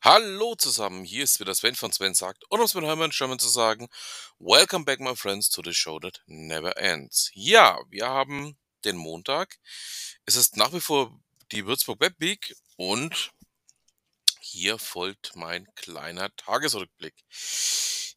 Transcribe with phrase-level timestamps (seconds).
[0.00, 3.40] Hallo zusammen, hier ist wieder Sven von Sven sagt, und um es mit Hermann Sherman
[3.40, 3.88] zu sagen,
[4.38, 7.32] Welcome back my friends to the show that never ends.
[7.34, 9.58] Ja, wir haben den Montag.
[10.24, 11.18] Es ist nach wie vor
[11.50, 13.32] die Würzburg Web Week und
[14.40, 17.14] hier folgt mein kleiner Tagesrückblick.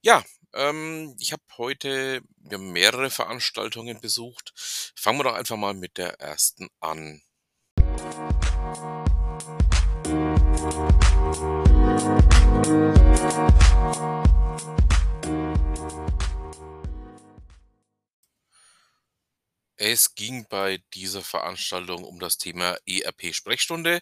[0.03, 0.23] Ja,
[0.53, 4.53] ähm, ich habe heute mehrere Veranstaltungen besucht.
[4.95, 7.23] Fangen wir doch einfach mal mit der ersten an.
[19.93, 23.99] Es ging bei dieser Veranstaltung um das Thema ERP-Sprechstunde.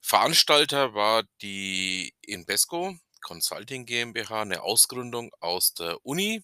[0.00, 6.42] Veranstalter war die Invesco Consulting GmbH, eine Ausgründung aus der Uni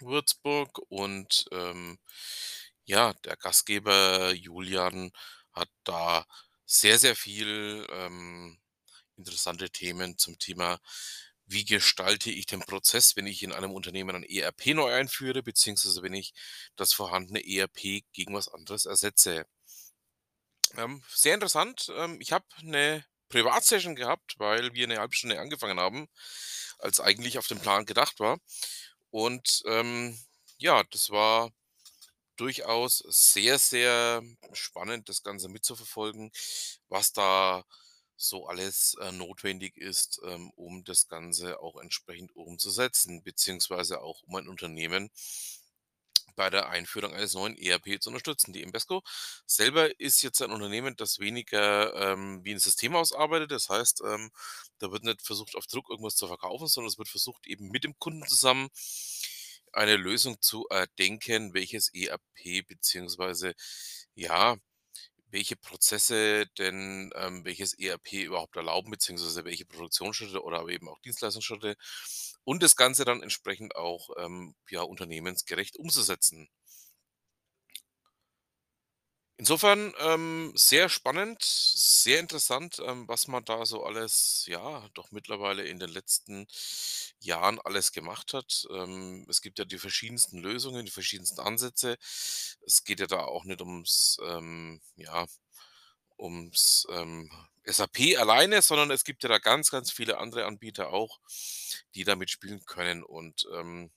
[0.00, 2.00] Würzburg und ähm,
[2.86, 5.12] ja, der Gastgeber Julian
[5.52, 6.26] hat da
[6.66, 8.58] sehr, sehr viel ähm,
[9.16, 10.80] interessante Themen zum Thema
[11.46, 16.02] wie gestalte ich den Prozess, wenn ich in einem Unternehmen ein ERP neu einführe, beziehungsweise
[16.02, 16.32] wenn ich
[16.76, 19.44] das vorhandene ERP gegen was anderes ersetze.
[20.76, 21.92] Ähm, sehr interessant.
[21.96, 26.08] Ähm, ich habe eine Privatsession gehabt, weil wir eine halbe Stunde angefangen haben,
[26.78, 28.38] als eigentlich auf den Plan gedacht war.
[29.10, 30.18] Und ähm,
[30.58, 31.50] ja, das war
[32.36, 36.30] durchaus sehr, sehr spannend, das Ganze mitzuverfolgen,
[36.88, 37.64] was da
[38.22, 44.36] so alles äh, notwendig ist, ähm, um das Ganze auch entsprechend umzusetzen, beziehungsweise auch um
[44.36, 45.10] ein Unternehmen
[46.34, 48.52] bei der Einführung eines neuen ERP zu unterstützen.
[48.52, 49.02] Die Invesco
[49.46, 53.50] selber ist jetzt ein Unternehmen, das weniger ähm, wie ein System ausarbeitet.
[53.50, 54.30] Das heißt, ähm,
[54.78, 57.84] da wird nicht versucht, auf Druck irgendwas zu verkaufen, sondern es wird versucht, eben mit
[57.84, 58.68] dem Kunden zusammen
[59.72, 63.54] eine Lösung zu erdenken, welches ERP beziehungsweise
[64.14, 64.56] ja,
[65.32, 71.76] welche Prozesse denn ähm, welches ERP überhaupt erlauben, beziehungsweise welche Produktionsschritte oder eben auch Dienstleistungsschritte
[72.44, 76.48] und das Ganze dann entsprechend auch ähm, ja, unternehmensgerecht umzusetzen.
[79.38, 85.64] Insofern ähm, sehr spannend, sehr interessant, ähm, was man da so alles, ja, doch mittlerweile
[85.64, 86.46] in den letzten
[87.18, 88.66] Jahren alles gemacht hat.
[88.70, 91.96] Ähm, es gibt ja die verschiedensten Lösungen, die verschiedensten Ansätze.
[92.66, 95.26] Es geht ja da auch nicht ums, ähm, ja,
[96.18, 97.30] ums ähm,
[97.64, 101.20] SAP alleine, sondern es gibt ja da ganz, ganz viele andere Anbieter auch,
[101.94, 103.02] die da mitspielen können.
[103.02, 103.90] Und ähm,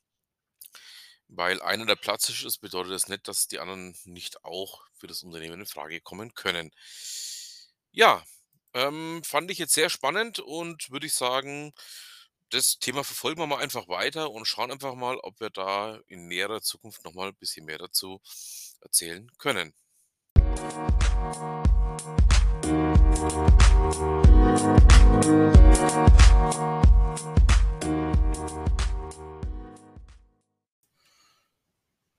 [1.28, 5.24] weil einer der Platzhirsch ist, bedeutet das nicht, dass die anderen nicht auch für das
[5.24, 6.72] Unternehmen in Frage kommen können.
[7.92, 8.24] Ja,
[8.74, 11.74] ähm, fand ich jetzt sehr spannend und würde ich sagen,
[12.50, 16.28] das Thema verfolgen wir mal einfach weiter und schauen einfach mal, ob wir da in
[16.28, 18.22] näherer Zukunft noch mal ein bisschen mehr dazu
[18.82, 19.74] erzählen können.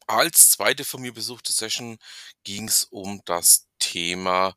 [0.08, 1.98] Als zweite von mir besuchte Session
[2.44, 4.54] ging es um das Thema,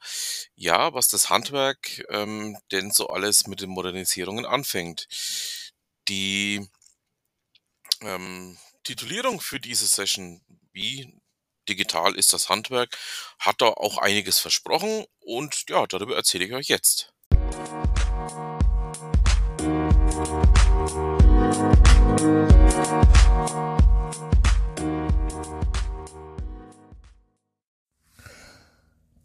[0.55, 5.07] ja, was das Handwerk ähm, denn so alles mit den Modernisierungen anfängt.
[6.07, 6.69] Die
[8.01, 11.19] ähm, Titulierung für diese Session, wie
[11.67, 12.95] digital ist das Handwerk,
[13.39, 17.11] hat da auch einiges versprochen und ja, darüber erzähle ich euch jetzt.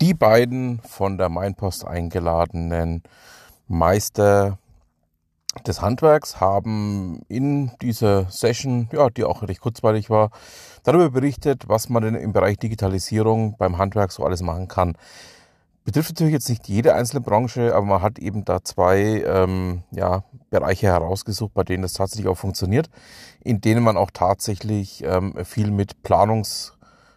[0.00, 3.02] Die beiden von der Mainpost eingeladenen
[3.68, 4.58] Meister
[5.66, 10.30] des Handwerks haben in dieser Session, ja, die auch recht kurzweilig war,
[10.82, 14.96] darüber berichtet, was man denn im Bereich Digitalisierung beim Handwerk so alles machen kann.
[15.84, 20.24] Betrifft natürlich jetzt nicht jede einzelne Branche, aber man hat eben da zwei ähm, ja,
[20.50, 22.88] Bereiche herausgesucht, bei denen das tatsächlich auch funktioniert,
[23.44, 26.02] in denen man auch tatsächlich ähm, viel mit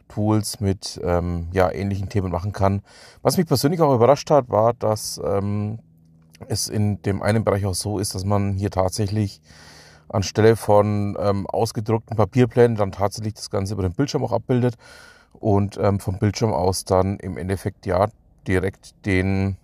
[0.08, 2.82] Planungstools, mit ähm, ja, ähnlichen Themen machen kann.
[3.22, 5.80] Was mich persönlich auch überrascht hat, war, dass ähm,
[6.48, 9.42] es in dem einen Bereich auch so ist, dass man hier tatsächlich
[10.10, 14.76] anstelle von ähm, ausgedruckten Papierplänen dann tatsächlich das Ganze über den Bildschirm auch abbildet
[15.34, 18.08] und ähm, vom Bildschirm aus dann im Endeffekt ja
[18.48, 19.58] direkt den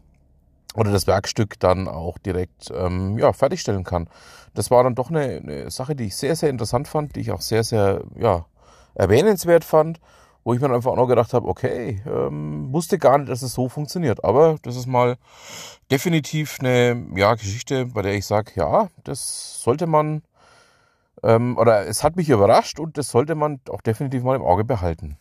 [0.75, 4.10] oder das Werkstück dann auch direkt ähm, ja, fertigstellen kann.
[4.56, 7.31] Das war dann doch eine, eine Sache, die ich sehr, sehr interessant fand, die ich
[7.31, 8.46] auch sehr, sehr ja,
[8.96, 10.00] erwähnenswert fand
[10.44, 13.54] wo ich mir einfach auch noch gedacht habe, okay, ähm, wusste gar nicht, dass es
[13.54, 14.24] so funktioniert.
[14.24, 15.18] Aber das ist mal
[15.90, 20.22] definitiv eine ja, Geschichte, bei der ich sage, ja, das sollte man,
[21.24, 24.63] ähm, oder es hat mich überrascht und das sollte man auch definitiv mal im Auge
[24.63, 25.18] behalten.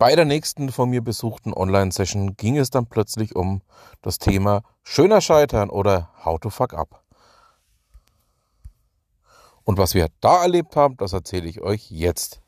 [0.00, 3.60] Bei der nächsten von mir besuchten Online-Session ging es dann plötzlich um
[4.00, 7.04] das Thema schöner Scheitern oder How to Fuck Up.
[9.62, 12.40] Und was wir da erlebt haben, das erzähle ich euch jetzt.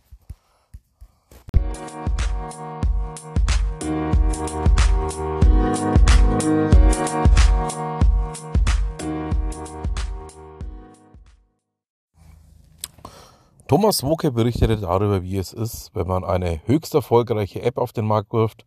[13.72, 18.04] Thomas Woke berichtete darüber, wie es ist, wenn man eine höchst erfolgreiche App auf den
[18.04, 18.66] Markt wirft,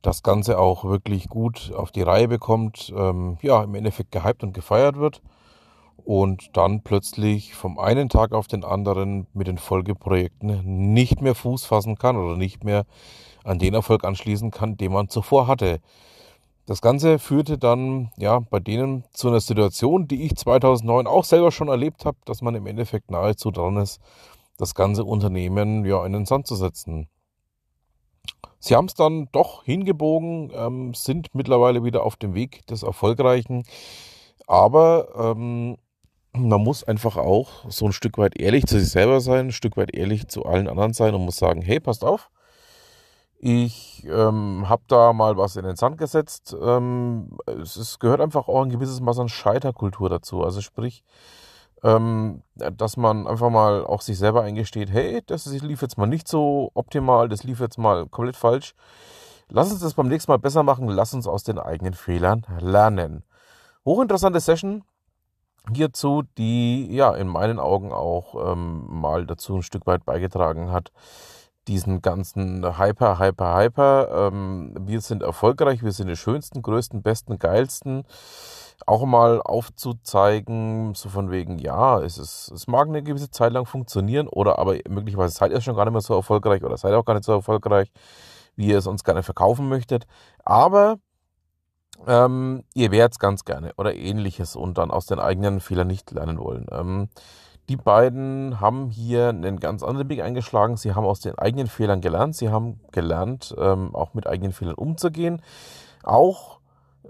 [0.00, 4.54] das Ganze auch wirklich gut auf die Reihe bekommt, ähm, ja, im Endeffekt gehypt und
[4.54, 5.20] gefeiert wird
[6.02, 11.66] und dann plötzlich vom einen Tag auf den anderen mit den Folgeprojekten nicht mehr Fuß
[11.66, 12.86] fassen kann oder nicht mehr
[13.44, 15.80] an den Erfolg anschließen kann, den man zuvor hatte.
[16.66, 21.50] Das Ganze führte dann ja bei denen zu einer Situation, die ich 2009 auch selber
[21.50, 24.00] schon erlebt habe, dass man im Endeffekt nahezu dran ist,
[24.58, 27.08] das ganze Unternehmen ja in den Sand zu setzen.
[28.60, 33.64] Sie haben es dann doch hingebogen, ähm, sind mittlerweile wieder auf dem Weg des Erfolgreichen,
[34.46, 35.78] aber ähm,
[36.32, 39.76] man muss einfach auch so ein Stück weit ehrlich zu sich selber sein, ein Stück
[39.76, 42.30] weit ehrlich zu allen anderen sein und muss sagen, hey, passt auf,
[43.44, 46.56] ich ähm, habe da mal was in den Sand gesetzt.
[46.62, 50.44] Ähm, es, es, gehört einfach auch ein gewisses Maß an Scheiterkultur dazu.
[50.44, 51.02] Also sprich,
[51.82, 56.28] ähm, dass man einfach mal auch sich selber eingesteht, hey, das lief jetzt mal nicht
[56.28, 58.76] so optimal, das lief jetzt mal komplett falsch.
[59.48, 63.24] Lass uns das beim nächsten Mal besser machen, lass uns aus den eigenen Fehlern lernen.
[63.84, 64.84] Hochinteressante Session
[65.74, 70.92] hierzu, die ja in meinen Augen auch ähm, mal dazu ein Stück weit beigetragen hat,
[71.68, 74.28] diesen ganzen Hyper, Hyper, Hyper.
[74.28, 78.04] Ähm, wir sind erfolgreich, wir sind die schönsten, größten, besten, geilsten.
[78.84, 83.64] Auch mal aufzuzeigen, so von wegen, ja, es, ist, es mag eine gewisse Zeit lang
[83.64, 87.04] funktionieren oder aber möglicherweise seid ihr schon gar nicht mehr so erfolgreich oder seid auch
[87.04, 87.92] gar nicht so erfolgreich,
[88.56, 90.06] wie ihr es uns gerne verkaufen möchtet.
[90.44, 90.98] Aber
[92.06, 96.10] ähm, ihr werdet es ganz gerne oder ähnliches und dann aus den eigenen Fehlern nicht
[96.10, 96.66] lernen wollen.
[96.72, 97.08] Ähm,
[97.72, 100.76] die beiden haben hier einen ganz anderen Weg eingeschlagen.
[100.76, 102.36] Sie haben aus den eigenen Fehlern gelernt.
[102.36, 105.40] Sie haben gelernt, ähm, auch mit eigenen Fehlern umzugehen.
[106.02, 106.60] Auch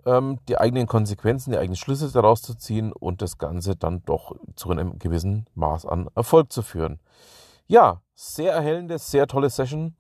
[0.07, 4.37] ähm, die eigenen Konsequenzen, die eigenen Schlüsse daraus zu ziehen und das Ganze dann doch
[4.55, 7.01] zu einem gewissen Maß an Erfolg zu führen.
[7.67, 9.97] Ja, sehr erhellende, sehr tolle Session.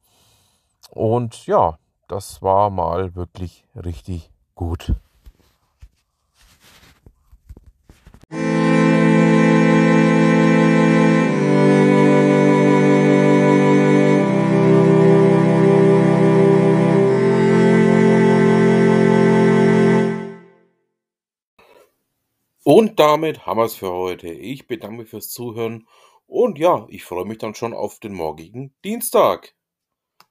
[0.90, 1.76] Und ja,
[2.06, 4.94] das war mal wirklich richtig gut.
[22.74, 24.28] Und damit haben wir es für heute.
[24.28, 25.86] Ich bedanke mich fürs Zuhören
[26.24, 29.54] und ja, ich freue mich dann schon auf den morgigen Dienstag.